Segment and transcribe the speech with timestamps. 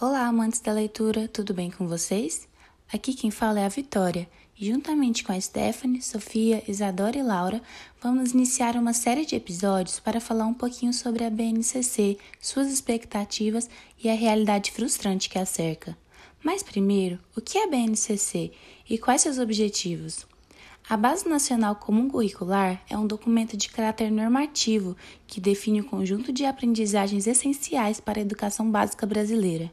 [0.00, 2.46] Olá, amantes da leitura, tudo bem com vocês?
[2.92, 7.60] Aqui quem fala é a Vitória, e juntamente com a Stephanie, Sofia, Isadora e Laura,
[8.00, 13.68] vamos iniciar uma série de episódios para falar um pouquinho sobre a BNCC, suas expectativas
[14.00, 15.98] e a realidade frustrante que a cerca.
[16.44, 18.52] Mas primeiro, o que é a BNCC
[18.88, 20.24] e quais seus objetivos?
[20.88, 24.96] A Base Nacional Comum Curricular é um documento de caráter normativo
[25.26, 29.72] que define o conjunto de aprendizagens essenciais para a educação básica brasileira.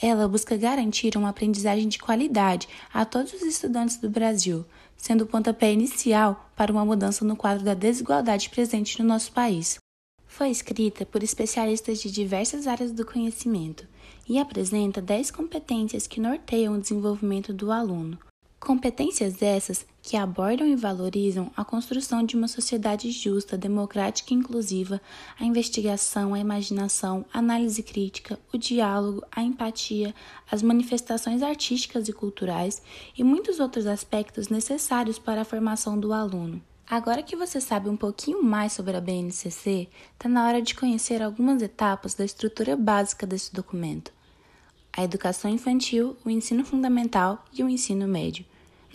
[0.00, 4.64] Ela busca garantir uma aprendizagem de qualidade a todos os estudantes do Brasil,
[4.96, 9.78] sendo o pontapé inicial para uma mudança no quadro da desigualdade presente no nosso país.
[10.26, 13.86] Foi escrita por especialistas de diversas áreas do conhecimento
[14.28, 18.18] e apresenta 10 competências que norteiam o desenvolvimento do aluno.
[18.60, 25.00] Competências essas que abordam e valorizam a construção de uma sociedade justa, democrática e inclusiva,
[25.36, 30.14] a investigação, a imaginação, a análise crítica, o diálogo, a empatia,
[30.48, 32.80] as manifestações artísticas e culturais
[33.18, 36.62] e muitos outros aspectos necessários para a formação do aluno.
[36.88, 41.20] Agora que você sabe um pouquinho mais sobre a BNCC, está na hora de conhecer
[41.20, 44.12] algumas etapas da estrutura básica desse documento
[44.96, 48.46] a educação infantil, o ensino fundamental e o ensino médio.